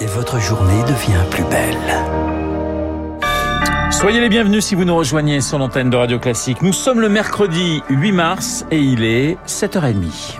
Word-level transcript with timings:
et 0.00 0.06
votre 0.06 0.40
journée 0.40 0.82
devient 0.82 1.24
plus 1.30 1.44
belle. 1.44 1.76
Soyez 3.90 4.20
les 4.20 4.28
bienvenus 4.28 4.64
si 4.64 4.74
vous 4.74 4.84
nous 4.84 4.96
rejoignez 4.96 5.40
sur 5.40 5.58
l'antenne 5.58 5.90
de 5.90 5.96
Radio 5.96 6.18
Classique. 6.18 6.62
Nous 6.62 6.72
sommes 6.72 7.00
le 7.00 7.08
mercredi 7.08 7.82
8 7.88 8.12
mars 8.12 8.66
et 8.70 8.78
il 8.78 9.04
est 9.04 9.36
7h30. 9.46 10.38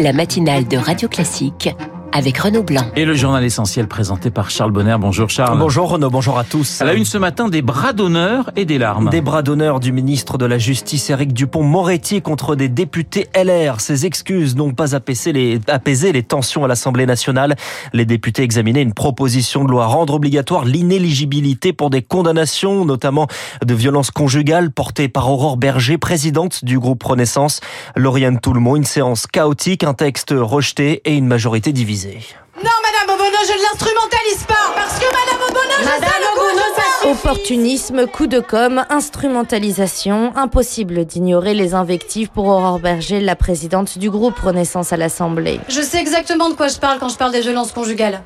La 0.00 0.12
matinale 0.12 0.66
de 0.66 0.76
Radio 0.76 1.08
Classique 1.08 1.70
avec 2.14 2.38
Renaud 2.38 2.62
Blanc. 2.62 2.86
Et 2.94 3.04
le 3.04 3.14
journal 3.14 3.42
essentiel 3.42 3.88
présenté 3.88 4.30
par 4.30 4.48
Charles 4.48 4.70
Bonner. 4.70 4.96
Bonjour 5.00 5.28
Charles. 5.28 5.58
Bonjour 5.58 5.90
Renaud, 5.90 6.10
bonjour 6.10 6.38
à 6.38 6.44
tous. 6.44 6.80
À 6.80 6.84
la 6.84 6.94
une 6.94 7.04
ce 7.04 7.18
matin, 7.18 7.48
des 7.48 7.60
bras 7.60 7.92
d'honneur 7.92 8.52
et 8.54 8.64
des 8.64 8.78
larmes. 8.78 9.10
Des 9.10 9.20
bras 9.20 9.42
d'honneur 9.42 9.80
du 9.80 9.90
ministre 9.90 10.38
de 10.38 10.46
la 10.46 10.56
Justice 10.56 11.10
Éric 11.10 11.32
Dupont-Moretti 11.32 12.22
contre 12.22 12.54
des 12.54 12.68
députés 12.68 13.26
LR. 13.34 13.80
Ces 13.80 14.06
excuses 14.06 14.54
n'ont 14.54 14.72
pas 14.72 14.94
apaisé 14.94 15.32
les, 15.32 15.60
apaisé 15.66 16.12
les 16.12 16.22
tensions 16.22 16.64
à 16.64 16.68
l'Assemblée 16.68 17.04
nationale. 17.04 17.56
Les 17.92 18.06
députés 18.06 18.42
examinaient 18.42 18.82
une 18.82 18.94
proposition 18.94 19.64
de 19.64 19.70
loi 19.70 19.86
rendre 19.86 20.14
obligatoire 20.14 20.64
l'inéligibilité 20.64 21.72
pour 21.72 21.90
des 21.90 22.02
condamnations, 22.02 22.84
notamment 22.84 23.26
de 23.64 23.74
violences 23.74 24.12
conjugales 24.12 24.70
portées 24.70 25.08
par 25.08 25.28
Aurore 25.32 25.56
Berger, 25.56 25.98
présidente 25.98 26.64
du 26.64 26.78
groupe 26.78 27.02
Renaissance. 27.02 27.60
Lauriane 27.96 28.38
Toulmont, 28.38 28.76
une 28.76 28.84
séance 28.84 29.26
chaotique, 29.26 29.82
un 29.82 29.94
texte 29.94 30.32
rejeté 30.32 31.02
et 31.04 31.16
une 31.16 31.26
majorité 31.26 31.72
divisée. 31.72 32.03
Non, 32.06 32.70
Madame 32.82 33.14
Obono, 33.14 33.36
je 33.46 33.52
ne 33.52 33.62
l'instrumentalise 33.62 34.44
pas 34.46 34.74
Parce 34.74 34.98
que 34.98 35.06
Madame 35.06 35.42
Obono, 35.48 35.72
je 35.78 35.84
Madame 35.84 36.00
sais 36.00 36.20
le 36.20 36.32
Obono, 36.32 36.62
ça 36.76 36.82
ça 37.02 37.08
Opportunisme, 37.08 38.06
coup 38.06 38.26
de 38.26 38.40
com', 38.40 38.84
instrumentalisation, 38.90 40.32
impossible 40.36 41.04
d'ignorer 41.04 41.54
les 41.54 41.74
invectives 41.74 42.28
pour 42.28 42.46
Aurore 42.46 42.78
Berger, 42.78 43.20
la 43.20 43.36
présidente 43.36 43.98
du 43.98 44.10
groupe 44.10 44.38
Renaissance 44.38 44.92
à 44.92 44.96
l'Assemblée. 44.96 45.60
Je 45.68 45.80
sais 45.80 45.98
exactement 45.98 46.48
de 46.50 46.54
quoi 46.54 46.68
je 46.68 46.78
parle 46.78 46.98
quand 46.98 47.08
je 47.08 47.16
parle 47.16 47.32
des 47.32 47.40
violences 47.40 47.72
conjugales. 47.72 48.22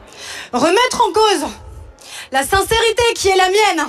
Remettre 0.52 1.02
en 1.08 1.12
cause 1.12 1.48
la 2.32 2.42
sincérité 2.42 3.02
qui 3.14 3.28
est 3.28 3.36
la 3.36 3.48
mienne 3.48 3.86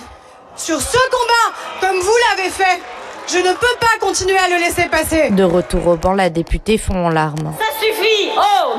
sur 0.56 0.80
ce 0.82 0.98
combat, 0.98 1.58
comme 1.82 2.00
vous 2.00 2.16
l'avez 2.38 2.50
fait, 2.50 2.82
je 3.28 3.38
ne 3.38 3.54
peux 3.54 3.78
pas 3.80 4.06
continuer 4.06 4.38
à 4.38 4.50
le 4.50 4.56
laisser 4.56 4.88
passer. 4.90 5.30
De 5.32 5.44
retour 5.44 5.88
au 5.88 5.96
banc, 5.96 6.14
la 6.14 6.30
députée 6.30 6.78
fond 6.78 7.06
en 7.06 7.10
larmes. 7.10 7.54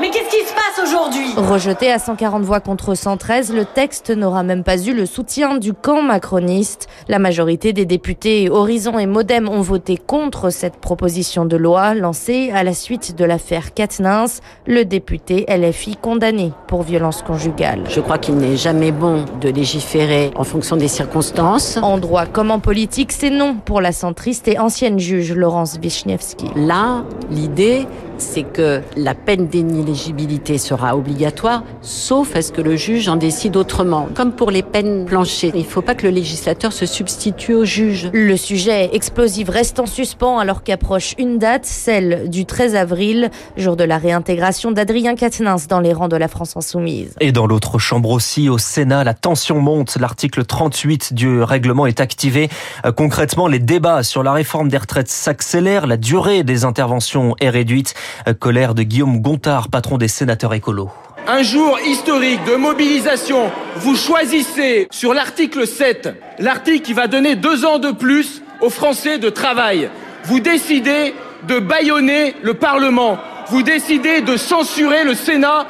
Mais 0.01 0.09
qu'est-ce 0.09 0.35
qui 0.35 0.47
se 0.47 0.53
passe 0.55 0.83
aujourd'hui? 0.83 1.31
Rejeté 1.37 1.91
à 1.91 1.99
140 1.99 2.41
voix 2.41 2.59
contre 2.59 2.95
113, 2.95 3.53
le 3.53 3.65
texte 3.65 4.09
n'aura 4.09 4.41
même 4.41 4.63
pas 4.63 4.81
eu 4.81 4.95
le 4.95 5.05
soutien 5.05 5.59
du 5.59 5.73
camp 5.73 6.01
macroniste. 6.01 6.87
La 7.07 7.19
majorité 7.19 7.71
des 7.71 7.85
députés 7.85 8.49
Horizon 8.49 8.97
et 8.97 9.05
Modem 9.05 9.47
ont 9.47 9.61
voté 9.61 9.97
contre 9.97 10.49
cette 10.49 10.77
proposition 10.77 11.45
de 11.45 11.55
loi 11.55 11.93
lancée 11.93 12.49
à 12.51 12.63
la 12.63 12.73
suite 12.73 13.15
de 13.15 13.23
l'affaire 13.25 13.75
Katnins, 13.75 14.25
le 14.65 14.85
député 14.85 15.45
LFI 15.47 15.97
condamné 15.97 16.51
pour 16.67 16.81
violence 16.81 17.21
conjugale. 17.21 17.83
Je 17.87 17.99
crois 18.01 18.17
qu'il 18.17 18.37
n'est 18.37 18.57
jamais 18.57 18.91
bon 18.91 19.25
de 19.39 19.49
légiférer 19.49 20.31
en 20.35 20.43
fonction 20.43 20.77
des 20.77 20.87
circonstances. 20.87 21.77
En 21.77 21.99
droit 21.99 22.25
comme 22.25 22.49
en 22.49 22.59
politique, 22.59 23.11
c'est 23.11 23.29
non 23.29 23.53
pour 23.53 23.81
la 23.81 23.91
centriste 23.91 24.47
et 24.47 24.57
ancienne 24.57 24.97
juge 24.97 25.31
Laurence 25.35 25.77
Wischniewski. 25.79 26.47
Là, 26.55 27.03
l'idée, 27.29 27.85
c'est 28.21 28.43
que 28.43 28.81
la 28.95 29.15
peine 29.15 29.47
d'inéligibilité 29.47 30.57
sera 30.57 30.95
obligatoire, 30.95 31.63
sauf 31.81 32.35
à 32.35 32.41
ce 32.41 32.51
que 32.51 32.61
le 32.61 32.75
juge 32.75 33.09
en 33.09 33.15
décide 33.15 33.57
autrement. 33.57 34.07
Comme 34.13 34.31
pour 34.33 34.51
les 34.51 34.63
peines 34.63 35.05
planchées, 35.05 35.51
il 35.53 35.61
ne 35.61 35.65
faut 35.65 35.81
pas 35.81 35.95
que 35.95 36.07
le 36.07 36.13
législateur 36.13 36.71
se 36.71 36.85
substitue 36.85 37.53
au 37.53 37.65
juge. 37.65 38.09
Le 38.13 38.37
sujet 38.37 38.89
explosif 38.93 39.49
reste 39.49 39.79
en 39.79 39.85
suspens 39.85 40.39
alors 40.39 40.63
qu'approche 40.63 41.15
une 41.17 41.37
date, 41.37 41.65
celle 41.65 42.29
du 42.29 42.45
13 42.45 42.75
avril, 42.75 43.29
jour 43.57 43.75
de 43.75 43.83
la 43.83 43.97
réintégration 43.97 44.71
d'Adrien 44.71 45.15
Quatennens 45.15 45.67
dans 45.67 45.79
les 45.79 45.93
rangs 45.93 46.07
de 46.07 46.17
la 46.17 46.27
France 46.27 46.55
insoumise. 46.55 47.15
Et 47.19 47.31
dans 47.31 47.47
l'autre 47.47 47.79
chambre 47.79 48.11
aussi, 48.11 48.49
au 48.49 48.57
Sénat, 48.57 49.03
la 49.03 49.13
tension 49.13 49.59
monte. 49.59 49.97
L'article 49.99 50.45
38 50.45 51.13
du 51.13 51.41
règlement 51.41 51.87
est 51.87 51.99
activé. 51.99 52.49
Euh, 52.85 52.91
Concrètement, 52.91 53.47
les 53.47 53.59
débats 53.59 54.03
sur 54.03 54.21
la 54.21 54.31
réforme 54.31 54.69
des 54.69 54.77
retraites 54.77 55.09
s'accélèrent. 55.09 55.87
La 55.87 55.97
durée 55.97 56.43
des 56.43 56.65
interventions 56.65 57.35
est 57.39 57.49
réduite. 57.49 57.95
Colère 58.39 58.73
de 58.73 58.83
Guillaume 58.83 59.21
Gontard, 59.21 59.69
patron 59.69 59.97
des 59.97 60.07
sénateurs 60.07 60.53
écolos. 60.53 60.89
Un 61.27 61.43
jour 61.43 61.79
historique 61.85 62.43
de 62.45 62.55
mobilisation. 62.55 63.51
Vous 63.77 63.95
choisissez 63.95 64.87
sur 64.91 65.13
l'article 65.13 65.67
7, 65.67 66.09
l'article 66.39 66.81
qui 66.81 66.93
va 66.93 67.07
donner 67.07 67.35
deux 67.35 67.63
ans 67.65 67.79
de 67.79 67.91
plus 67.91 68.41
aux 68.59 68.69
Français 68.69 69.17
de 69.17 69.29
travail. 69.29 69.89
Vous 70.23 70.39
décidez 70.39 71.13
de 71.47 71.59
bâillonner 71.59 72.35
le 72.41 72.53
Parlement. 72.53 73.17
Vous 73.49 73.63
décidez 73.63 74.21
de 74.21 74.37
censurer 74.37 75.03
le 75.03 75.13
Sénat 75.13 75.67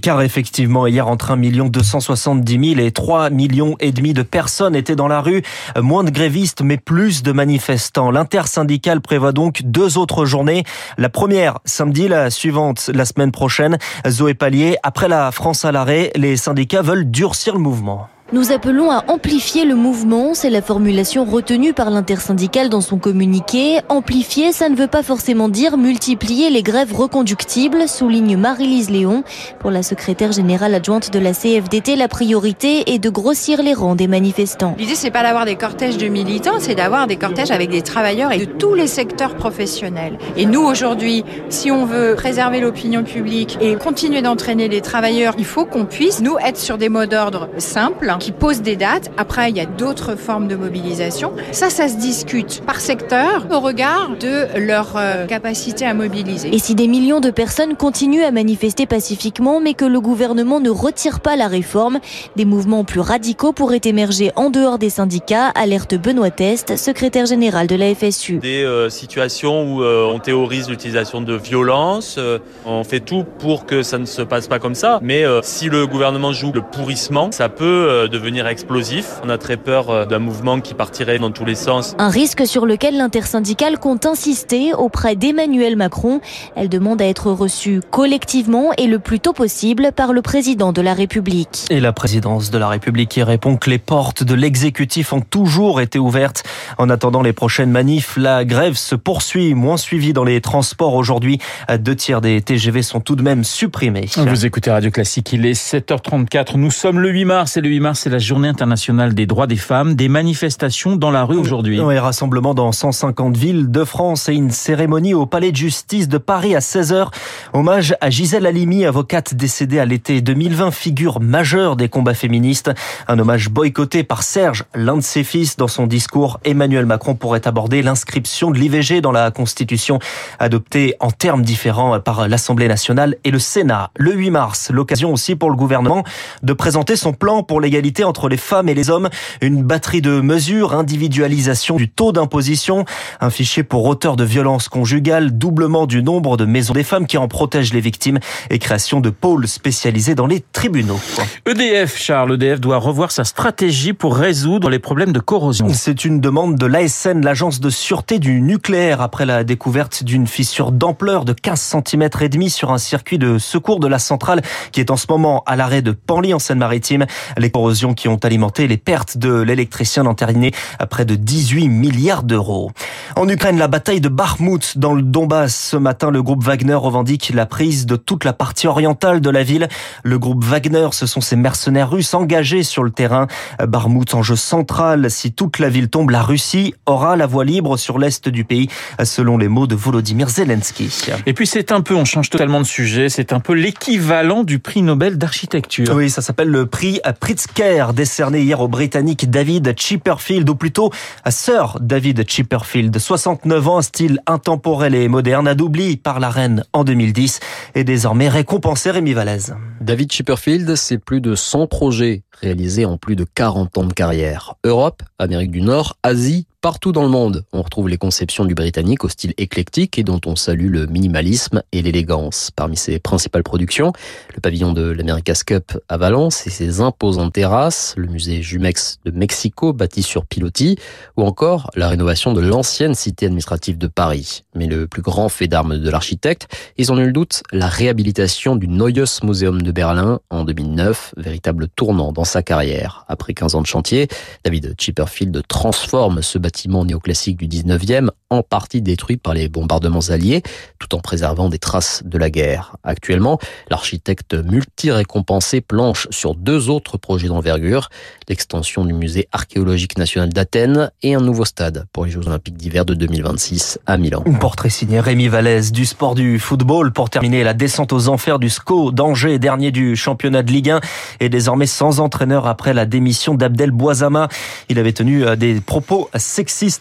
Car 0.00 0.22
effectivement, 0.22 0.86
hier, 0.86 1.06
entre 1.08 1.32
1 1.32 1.36
270 1.68 2.74
000 2.74 2.80
et 2.80 2.92
3 2.92 3.30
millions 3.30 3.76
et 3.80 3.92
demi 3.92 4.12
de 4.12 4.22
personnes 4.22 4.76
étaient 4.76 4.96
dans 4.96 5.08
la 5.08 5.20
rue. 5.20 5.42
Moins 5.80 6.04
de 6.04 6.10
grévistes, 6.10 6.62
mais 6.62 6.76
plus 6.76 7.22
de 7.22 7.32
manifestants. 7.32 8.10
L'intersyndicale 8.10 9.00
prévoit 9.00 9.32
donc 9.32 9.62
deux 9.64 9.98
autres 9.98 10.24
journées. 10.24 10.64
La 10.98 11.08
première, 11.08 11.58
samedi, 11.64 12.08
la 12.08 12.30
suivante, 12.30 12.90
la 12.92 13.04
semaine 13.04 13.32
prochaine. 13.32 13.78
Zoé 14.08 14.34
Pallier, 14.34 14.76
après 14.82 15.08
la 15.08 15.30
France 15.32 15.64
à 15.64 15.72
l'arrêt, 15.72 16.12
les 16.14 16.36
syndicats 16.36 16.82
veulent 16.82 17.10
durcir 17.10 17.54
le 17.54 17.60
mouvement. 17.60 18.08
Nous 18.32 18.50
appelons 18.50 18.90
à 18.90 19.04
amplifier 19.08 19.66
le 19.66 19.74
mouvement, 19.74 20.32
c'est 20.32 20.48
la 20.48 20.62
formulation 20.62 21.26
retenue 21.26 21.74
par 21.74 21.90
l'intersyndicale 21.90 22.70
dans 22.70 22.80
son 22.80 22.96
communiqué. 22.96 23.80
Amplifier, 23.90 24.52
ça 24.52 24.70
ne 24.70 24.74
veut 24.74 24.86
pas 24.86 25.02
forcément 25.02 25.50
dire 25.50 25.76
multiplier 25.76 26.48
les 26.48 26.62
grèves 26.62 26.94
reconductibles, 26.94 27.86
souligne 27.86 28.38
Marie-Lise 28.38 28.88
Léon. 28.88 29.22
Pour 29.58 29.70
la 29.70 29.82
secrétaire 29.82 30.32
générale 30.32 30.74
adjointe 30.74 31.12
de 31.12 31.18
la 31.18 31.34
CFDT, 31.34 31.94
la 31.94 32.08
priorité 32.08 32.94
est 32.94 32.98
de 32.98 33.10
grossir 33.10 33.62
les 33.62 33.74
rangs 33.74 33.96
des 33.96 34.06
manifestants. 34.06 34.76
L'idée, 34.78 34.94
c'est 34.94 35.10
pas 35.10 35.22
d'avoir 35.22 35.44
des 35.44 35.56
cortèges 35.56 35.98
de 35.98 36.08
militants, 36.08 36.58
c'est 36.58 36.74
d'avoir 36.74 37.06
des 37.06 37.16
cortèges 37.16 37.50
avec 37.50 37.68
des 37.68 37.82
travailleurs 37.82 38.32
et 38.32 38.38
de 38.38 38.46
tous 38.46 38.72
les 38.72 38.86
secteurs 38.86 39.34
professionnels. 39.34 40.16
Et 40.38 40.46
nous, 40.46 40.62
aujourd'hui, 40.62 41.22
si 41.50 41.70
on 41.70 41.84
veut 41.84 42.14
préserver 42.16 42.60
l'opinion 42.60 43.04
publique 43.04 43.58
et 43.60 43.74
continuer 43.74 44.22
d'entraîner 44.22 44.68
les 44.68 44.80
travailleurs, 44.80 45.34
il 45.36 45.44
faut 45.44 45.66
qu'on 45.66 45.84
puisse, 45.84 46.22
nous, 46.22 46.38
être 46.38 46.56
sur 46.56 46.78
des 46.78 46.88
mots 46.88 47.04
d'ordre 47.04 47.50
simples 47.58 48.08
qui 48.22 48.30
posent 48.30 48.62
des 48.62 48.76
dates. 48.76 49.10
Après, 49.16 49.50
il 49.50 49.56
y 49.56 49.60
a 49.60 49.66
d'autres 49.66 50.14
formes 50.14 50.46
de 50.46 50.54
mobilisation. 50.54 51.32
Ça, 51.50 51.70
ça 51.70 51.88
se 51.88 51.96
discute 51.96 52.62
par 52.64 52.80
secteur 52.80 53.48
au 53.50 53.58
regard 53.58 54.10
de 54.20 54.46
leur 54.60 54.96
euh, 54.96 55.26
capacité 55.26 55.84
à 55.84 55.92
mobiliser. 55.92 56.54
Et 56.54 56.60
si 56.60 56.76
des 56.76 56.86
millions 56.86 57.18
de 57.18 57.30
personnes 57.30 57.74
continuent 57.74 58.22
à 58.22 58.30
manifester 58.30 58.86
pacifiquement, 58.86 59.60
mais 59.60 59.74
que 59.74 59.84
le 59.84 60.00
gouvernement 60.00 60.60
ne 60.60 60.70
retire 60.70 61.18
pas 61.18 61.34
la 61.34 61.48
réforme, 61.48 61.98
des 62.36 62.44
mouvements 62.44 62.84
plus 62.84 63.00
radicaux 63.00 63.52
pourraient 63.52 63.80
émerger 63.82 64.30
en 64.36 64.50
dehors 64.50 64.78
des 64.78 64.90
syndicats, 64.90 65.48
alerte 65.48 65.96
Benoît 65.96 66.30
Test, 66.30 66.76
secrétaire 66.76 67.26
général 67.26 67.66
de 67.66 67.74
la 67.74 67.92
FSU. 67.92 68.38
Des 68.38 68.62
euh, 68.62 68.88
situations 68.88 69.64
où 69.64 69.82
euh, 69.82 70.12
on 70.14 70.20
théorise 70.20 70.70
l'utilisation 70.70 71.22
de 71.22 71.34
violence, 71.34 72.14
euh, 72.18 72.38
on 72.66 72.84
fait 72.84 73.00
tout 73.00 73.24
pour 73.40 73.66
que 73.66 73.82
ça 73.82 73.98
ne 73.98 74.06
se 74.06 74.22
passe 74.22 74.46
pas 74.46 74.60
comme 74.60 74.76
ça, 74.76 75.00
mais 75.02 75.24
euh, 75.24 75.40
si 75.42 75.68
le 75.68 75.88
gouvernement 75.88 76.32
joue 76.32 76.52
le 76.52 76.62
pourrissement, 76.62 77.32
ça 77.32 77.48
peut 77.48 77.64
euh, 77.64 78.11
devenir 78.12 78.46
explosif. 78.46 79.20
On 79.24 79.28
a 79.30 79.38
très 79.38 79.56
peur 79.56 79.90
euh, 79.90 80.04
d'un 80.04 80.20
mouvement 80.20 80.60
qui 80.60 80.74
partirait 80.74 81.18
dans 81.18 81.32
tous 81.32 81.44
les 81.44 81.56
sens. 81.56 81.96
Un 81.98 82.10
risque 82.10 82.46
sur 82.46 82.66
lequel 82.66 82.96
l'intersyndicale 82.96 83.78
compte 83.78 84.06
insister 84.06 84.74
auprès 84.74 85.16
d'Emmanuel 85.16 85.74
Macron. 85.76 86.20
Elle 86.54 86.68
demande 86.68 87.02
à 87.02 87.06
être 87.06 87.32
reçue 87.32 87.80
collectivement 87.90 88.72
et 88.78 88.86
le 88.86 88.98
plus 88.98 89.18
tôt 89.18 89.32
possible 89.32 89.90
par 89.96 90.12
le 90.12 90.22
président 90.22 90.72
de 90.72 90.82
la 90.82 90.94
République. 90.94 91.64
Et 91.70 91.80
la 91.80 91.92
présidence 91.92 92.50
de 92.50 92.58
la 92.58 92.68
République 92.68 93.08
qui 93.08 93.22
répond 93.22 93.56
que 93.56 93.70
les 93.70 93.78
portes 93.78 94.22
de 94.22 94.34
l'exécutif 94.34 95.12
ont 95.12 95.22
toujours 95.22 95.80
été 95.80 95.98
ouvertes. 95.98 96.44
En 96.78 96.90
attendant 96.90 97.22
les 97.22 97.32
prochaines 97.32 97.70
manifs, 97.70 98.16
la 98.16 98.44
grève 98.44 98.74
se 98.74 98.94
poursuit, 98.94 99.54
moins 99.54 99.78
suivie 99.78 100.12
dans 100.12 100.24
les 100.24 100.40
transports 100.40 100.94
aujourd'hui. 100.94 101.38
Deux 101.78 101.96
tiers 101.96 102.20
des 102.20 102.42
TGV 102.42 102.82
sont 102.82 103.00
tout 103.00 103.16
de 103.16 103.22
même 103.22 103.42
supprimés. 103.42 104.08
Vous 104.16 104.44
écoutez 104.44 104.70
Radio 104.70 104.90
Classique, 104.90 105.32
il 105.32 105.46
est 105.46 105.58
7h34. 105.58 106.58
Nous 106.58 106.70
sommes 106.70 107.00
le 107.00 107.08
8 107.08 107.24
mars 107.24 107.56
et 107.56 107.62
le 107.62 107.70
8 107.70 107.80
mars, 107.80 107.91
c'est 107.94 108.10
la 108.10 108.18
journée 108.18 108.48
internationale 108.48 109.14
des 109.14 109.26
droits 109.26 109.46
des 109.46 109.56
femmes. 109.56 109.94
Des 109.94 110.08
manifestations 110.08 110.96
dans 110.96 111.10
la 111.10 111.24
rue 111.24 111.36
aujourd'hui. 111.36 111.80
Oui, 111.80 111.98
rassemblement 111.98 112.54
dans 112.54 112.72
150 112.72 113.36
villes 113.36 113.70
de 113.70 113.84
France 113.84 114.28
et 114.28 114.34
une 114.34 114.50
cérémonie 114.50 115.14
au 115.14 115.26
Palais 115.26 115.52
de 115.52 115.56
Justice 115.56 116.08
de 116.08 116.18
Paris 116.18 116.54
à 116.54 116.60
16h. 116.60 117.08
Hommage 117.52 117.94
à 118.00 118.10
Gisèle 118.10 118.46
Halimi, 118.46 118.84
avocate 118.84 119.34
décédée 119.34 119.78
à 119.78 119.84
l'été 119.84 120.20
2020, 120.20 120.70
figure 120.70 121.20
majeure 121.20 121.76
des 121.76 121.88
combats 121.88 122.14
féministes. 122.14 122.70
Un 123.08 123.18
hommage 123.18 123.50
boycotté 123.50 124.04
par 124.04 124.22
Serge, 124.22 124.64
l'un 124.74 124.96
de 124.96 125.02
ses 125.02 125.24
fils. 125.24 125.56
Dans 125.56 125.68
son 125.68 125.86
discours, 125.86 126.40
Emmanuel 126.44 126.86
Macron 126.86 127.14
pourrait 127.14 127.46
aborder 127.46 127.82
l'inscription 127.82 128.50
de 128.50 128.58
l'IVG 128.58 129.00
dans 129.00 129.12
la 129.12 129.30
Constitution, 129.30 129.98
adoptée 130.38 130.94
en 131.00 131.10
termes 131.10 131.42
différents 131.42 132.00
par 132.00 132.28
l'Assemblée 132.28 132.68
nationale 132.68 133.16
et 133.24 133.30
le 133.30 133.38
Sénat. 133.38 133.90
Le 133.96 134.12
8 134.12 134.30
mars, 134.30 134.70
l'occasion 134.72 135.12
aussi 135.12 135.36
pour 135.36 135.50
le 135.50 135.56
gouvernement 135.56 136.04
de 136.42 136.52
présenter 136.52 136.96
son 136.96 137.12
plan 137.12 137.42
pour 137.42 137.60
l'égalité 137.60 137.81
inégalités 137.82 138.04
entre 138.04 138.28
les 138.28 138.36
femmes 138.36 138.68
et 138.68 138.74
les 138.74 138.90
hommes, 138.90 139.08
une 139.40 139.62
batterie 139.62 140.02
de 140.02 140.20
mesures, 140.20 140.74
individualisation 140.74 141.76
du 141.76 141.88
taux 141.88 142.12
d'imposition, 142.12 142.84
un 143.20 143.30
fichier 143.30 143.64
pour 143.64 143.84
auteurs 143.86 144.16
de 144.16 144.24
violences 144.24 144.68
conjugales, 144.68 145.36
doublement 145.36 145.86
du 145.86 146.02
nombre 146.02 146.36
de 146.36 146.44
maisons 146.44 146.74
des 146.74 146.84
femmes 146.84 147.06
qui 147.06 147.18
en 147.18 147.26
protègent 147.26 147.74
les 147.74 147.80
victimes 147.80 148.20
et 148.50 148.58
création 148.58 149.00
de 149.00 149.10
pôles 149.10 149.48
spécialisés 149.48 150.14
dans 150.14 150.26
les 150.26 150.44
tribunaux. 150.52 151.00
EDF, 151.46 151.98
Charles, 151.98 152.34
EDF 152.34 152.60
doit 152.60 152.76
revoir 152.76 153.10
sa 153.10 153.24
stratégie 153.24 153.92
pour 153.92 154.16
résoudre 154.16 154.70
les 154.70 154.78
problèmes 154.78 155.12
de 155.12 155.20
corrosion. 155.20 155.68
C'est 155.72 156.04
une 156.04 156.20
demande 156.20 156.56
de 156.56 156.66
l'ASN, 156.66 157.20
l'agence 157.22 157.58
de 157.58 157.70
sûreté 157.70 158.18
du 158.20 158.40
nucléaire, 158.40 159.00
après 159.00 159.26
la 159.26 159.42
découverte 159.42 160.04
d'une 160.04 160.26
fissure 160.28 160.70
d'ampleur 160.70 161.24
de 161.24 161.32
15 161.32 161.82
cm 161.84 162.08
et 162.20 162.28
demi 162.28 162.50
sur 162.50 162.70
un 162.70 162.78
circuit 162.78 163.18
de 163.18 163.38
secours 163.38 163.80
de 163.80 163.88
la 163.88 163.98
centrale 163.98 164.42
qui 164.70 164.80
est 164.80 164.90
en 164.90 164.96
ce 164.96 165.06
moment 165.08 165.42
à 165.46 165.56
l'arrêt 165.56 165.82
de 165.82 165.90
Panly 165.92 166.32
en 166.32 166.38
Seine-Maritime. 166.38 167.06
Les 167.36 167.50
corrosions 167.50 167.71
qui 167.72 168.08
ont 168.08 168.18
alimenté 168.22 168.68
les 168.68 168.76
pertes 168.76 169.16
de 169.16 169.40
l'électricien 169.40 170.06
entériné 170.06 170.52
à 170.78 170.86
près 170.86 171.04
de 171.04 171.14
18 171.14 171.68
milliards 171.68 172.22
d'euros. 172.22 172.70
En 173.16 173.28
Ukraine, 173.28 173.58
la 173.58 173.68
bataille 173.68 174.00
de 174.00 174.08
Bakhmut 174.08 174.78
dans 174.78 174.94
le 174.94 175.02
Donbass. 175.02 175.70
Ce 175.72 175.76
matin, 175.76 176.10
le 176.10 176.22
groupe 176.22 176.44
Wagner 176.44 176.74
revendique 176.74 177.32
la 177.34 177.46
prise 177.46 177.86
de 177.86 177.96
toute 177.96 178.24
la 178.24 178.32
partie 178.32 178.66
orientale 178.66 179.20
de 179.20 179.30
la 179.30 179.42
ville. 179.42 179.68
Le 180.02 180.18
groupe 180.18 180.44
Wagner, 180.44 180.88
ce 180.92 181.06
sont 181.06 181.20
ces 181.20 181.36
mercenaires 181.36 181.90
russes 181.90 182.14
engagés 182.14 182.62
sur 182.62 182.82
le 182.82 182.90
terrain. 182.90 183.26
Bakhmut, 183.66 184.14
enjeu 184.14 184.36
central. 184.36 185.10
Si 185.10 185.32
toute 185.32 185.58
la 185.58 185.68
ville 185.68 185.88
tombe, 185.88 186.10
la 186.10 186.22
Russie 186.22 186.74
aura 186.86 187.16
la 187.16 187.26
voie 187.26 187.44
libre 187.44 187.76
sur 187.76 187.98
l'est 187.98 188.28
du 188.28 188.44
pays, 188.44 188.68
selon 189.02 189.38
les 189.38 189.48
mots 189.48 189.66
de 189.66 189.74
Volodymyr 189.74 190.28
Zelensky. 190.28 190.90
Et 191.26 191.32
puis 191.32 191.46
c'est 191.46 191.72
un 191.72 191.80
peu, 191.80 191.94
on 191.94 192.04
change 192.04 192.30
totalement 192.30 192.60
de 192.60 192.66
sujet, 192.66 193.08
c'est 193.08 193.32
un 193.32 193.40
peu 193.40 193.54
l'équivalent 193.54 194.44
du 194.44 194.58
prix 194.58 194.82
Nobel 194.82 195.18
d'architecture. 195.18 195.94
Oui, 195.94 196.10
ça 196.10 196.22
s'appelle 196.22 196.48
le 196.48 196.66
prix 196.66 197.00
Pritzker, 197.20 197.61
décerné 197.94 198.42
hier 198.42 198.60
au 198.60 198.66
Britannique 198.66 199.30
David 199.30 199.78
Chipperfield, 199.78 200.48
ou 200.50 200.56
plutôt 200.56 200.90
à 201.24 201.30
Sir 201.30 201.78
David 201.80 202.28
Chipperfield. 202.28 202.98
69 202.98 203.68
ans, 203.68 203.82
style 203.82 204.18
intemporel 204.26 204.96
et 204.96 205.06
moderne, 205.06 205.46
adoubli 205.46 205.96
par 205.96 206.18
la 206.18 206.28
reine 206.28 206.64
en 206.72 206.82
2010 206.82 207.38
et 207.76 207.84
désormais 207.84 208.28
récompensé 208.28 208.90
Rémi 208.90 209.12
Vallès. 209.12 209.52
David 209.80 210.10
Chipperfield, 210.10 210.74
c'est 210.74 210.98
plus 210.98 211.20
de 211.20 211.36
100 211.36 211.68
projets 211.68 212.22
réalisés 212.32 212.84
en 212.84 212.96
plus 212.96 213.14
de 213.14 213.24
40 213.24 213.78
ans 213.78 213.84
de 213.84 213.92
carrière. 213.92 214.54
Europe, 214.64 215.02
Amérique 215.20 215.52
du 215.52 215.62
Nord, 215.62 215.96
Asie, 216.02 216.46
Partout 216.62 216.92
dans 216.92 217.02
le 217.02 217.08
monde, 217.08 217.44
on 217.52 217.60
retrouve 217.60 217.88
les 217.88 217.98
conceptions 217.98 218.44
du 218.44 218.54
Britannique 218.54 219.02
au 219.02 219.08
style 219.08 219.34
éclectique 219.36 219.98
et 219.98 220.04
dont 220.04 220.20
on 220.26 220.36
salue 220.36 220.70
le 220.70 220.86
minimalisme 220.86 221.60
et 221.72 221.82
l'élégance. 221.82 222.52
Parmi 222.54 222.76
ses 222.76 223.00
principales 223.00 223.42
productions, 223.42 223.92
le 224.32 224.40
pavillon 224.40 224.72
de 224.72 224.82
l'America's 224.82 225.42
Cup 225.42 225.76
à 225.88 225.96
Valence 225.96 226.46
et 226.46 226.50
ses 226.50 226.80
imposantes 226.80 227.32
terrasses, 227.32 227.94
le 227.96 228.06
musée 228.06 228.42
Jumex 228.42 229.00
de 229.04 229.10
Mexico 229.10 229.72
bâti 229.72 230.04
sur 230.04 230.24
pilotis, 230.24 230.78
ou 231.16 231.24
encore 231.24 231.72
la 231.74 231.88
rénovation 231.88 232.32
de 232.32 232.40
l'ancienne 232.40 232.94
cité 232.94 233.26
administrative 233.26 233.76
de 233.76 233.88
Paris. 233.88 234.44
Mais 234.54 234.66
le 234.66 234.86
plus 234.86 235.02
grand 235.02 235.28
fait 235.28 235.48
d'armes 235.48 235.78
de 235.78 235.90
l'architecte 235.90 236.46
est 236.78 236.84
sans 236.84 236.94
nul 236.94 237.12
doute 237.12 237.42
la 237.50 237.66
réhabilitation 237.66 238.54
du 238.54 238.68
Neues 238.68 239.24
Museum 239.24 239.62
de 239.62 239.72
Berlin 239.72 240.20
en 240.30 240.44
2009, 240.44 241.14
véritable 241.16 241.66
tournant 241.74 242.12
dans 242.12 242.22
sa 242.22 242.44
carrière. 242.44 243.04
Après 243.08 243.34
15 243.34 243.56
ans 243.56 243.62
de 243.62 243.66
chantier, 243.66 244.06
David 244.44 244.76
Chipperfield 244.78 245.42
transforme 245.48 246.22
ce 246.22 246.38
bâtiment 246.38 246.51
bâtiment 246.52 246.84
néoclassique 246.84 247.38
du 247.38 247.48
19e, 247.48 248.10
en 248.28 248.42
partie 248.42 248.82
détruit 248.82 249.16
par 249.16 249.32
les 249.32 249.48
bombardements 249.48 250.10
alliés, 250.10 250.42
tout 250.78 250.94
en 250.94 250.98
préservant 250.98 251.48
des 251.48 251.58
traces 251.58 252.02
de 252.04 252.18
la 252.18 252.28
guerre. 252.28 252.76
Actuellement, 252.84 253.38
l'architecte 253.70 254.34
multi-récompensé 254.34 255.62
planche 255.62 256.08
sur 256.10 256.34
deux 256.34 256.68
autres 256.68 256.98
projets 256.98 257.28
d'envergure, 257.28 257.88
l'extension 258.28 258.84
du 258.84 258.92
musée 258.92 259.28
archéologique 259.32 259.96
national 259.96 260.28
d'Athènes 260.28 260.90
et 261.02 261.14
un 261.14 261.20
nouveau 261.20 261.46
stade 261.46 261.86
pour 261.90 262.04
les 262.04 262.10
Jeux 262.10 262.26
olympiques 262.26 262.58
d'hiver 262.58 262.84
de 262.84 262.92
2026 262.92 263.78
à 263.86 263.96
Milan. 263.96 264.22
Un 264.26 264.34
portrait 264.34 264.70
signé 264.70 265.00
Rémi 265.00 265.28
Vallès 265.28 265.72
du 265.72 265.86
sport 265.86 266.14
du 266.14 266.38
football 266.38 266.92
pour 266.92 267.08
terminer 267.08 267.44
la 267.44 267.54
descente 267.54 267.94
aux 267.94 268.08
enfers 268.08 268.38
du 268.38 268.50
SCO 268.50 268.92
d'Angers, 268.92 269.38
dernier 269.38 269.70
du 269.70 269.96
championnat 269.96 270.42
de 270.42 270.52
Ligue 270.52 270.70
1 270.70 270.80
et 271.20 271.30
désormais 271.30 271.66
sans 271.66 272.00
entraîneur 272.00 272.46
après 272.46 272.74
la 272.74 272.84
démission 272.84 273.34
d'Abdel 273.34 273.70
Boisama. 273.70 274.28
Il 274.68 274.78
avait 274.78 274.92
tenu 274.92 275.24
euh, 275.24 275.36
des 275.36 275.62
propos 275.62 276.10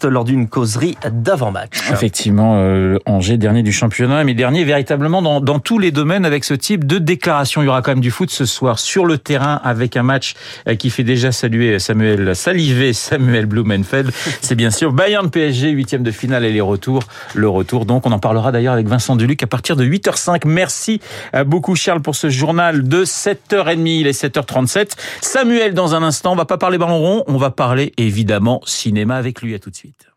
lors 0.06 0.26
d'une 0.26 0.48
causerie 0.48 0.98
d'avant-match. 1.12 1.90
Effectivement, 1.92 2.56
euh, 2.58 2.98
Angers 3.06 3.38
dernier 3.38 3.64
du 3.64 3.72
championnat, 3.72 4.24
mais 4.24 4.34
dernier 4.34 4.64
véritablement 4.64 5.22
dans, 5.22 5.42
dans 5.42 5.60
tous 5.60 5.80
les 5.80 5.92
domaines 5.92 6.26
avec 6.26 6.44
ce 6.44 6.54
type 6.54 6.86
de 6.86 6.98
déclaration. 6.98 7.62
Il 7.62 7.66
y 7.66 7.68
aura 7.68 7.82
quand 7.82 7.92
même 7.92 8.02
du 8.02 8.12
foot 8.12 8.30
ce 8.30 8.46
soir 8.46 8.80
sur 8.80 9.06
le 9.06 9.18
terrain 9.18 9.60
avec 9.64 9.98
un 9.98 10.04
match 10.04 10.36
euh, 10.68 10.76
qui 10.76 10.90
fait 10.90 11.04
déjà 11.04 11.32
saluer 11.32 11.80
Samuel 11.80 12.36
saliver 12.36 12.94
Samuel 13.12 13.46
Blumenfeld. 13.46 14.12
C'est 14.42 14.56
bien 14.56 14.72
sûr 14.72 14.94
Bayern 14.94 15.30
PSG 15.30 15.70
huitième 15.70 16.04
de 16.04 16.12
finale 16.12 16.46
et 16.46 16.52
les 16.52 16.62
retours. 16.62 17.04
Le 17.36 17.50
retour 17.50 17.86
donc 17.86 18.06
on 18.06 18.12
en 18.12 18.20
parlera 18.20 18.52
d'ailleurs 18.52 18.74
avec 18.74 18.88
Vincent 18.88 19.16
Duluc 19.16 19.44
à 19.44 19.48
partir 19.48 19.76
de 19.76 19.86
8h05. 19.86 20.42
Merci 20.46 21.02
beaucoup 21.46 21.76
Charles 21.76 22.02
pour 22.02 22.16
ce 22.16 22.30
journal 22.30 22.84
de 22.84 23.06
7h30. 23.06 23.88
Il 23.88 24.08
est 24.08 24.24
7h37. 24.24 24.92
Samuel 25.22 25.74
dans 25.74 25.96
un 25.96 26.04
instant, 26.04 26.34
on 26.34 26.36
va 26.36 26.46
pas 26.46 26.58
parler 26.58 26.78
ballon 26.78 27.00
rond, 27.00 27.24
on 27.28 27.38
va 27.38 27.52
parler 27.52 27.94
évidemment 27.98 28.62
cinéma 28.66 29.16
avec 29.16 29.42
lui. 29.52 29.56
À 29.56 29.60
tout 29.60 29.70
de 29.70 29.76
suite. 29.76 30.11